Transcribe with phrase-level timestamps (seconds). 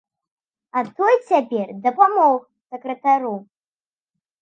[0.71, 3.35] А той цяпер дапамог сакратару.